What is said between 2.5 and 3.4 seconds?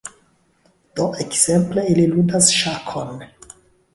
ŝakon